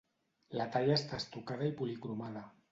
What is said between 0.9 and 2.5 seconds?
està estucada i policromada.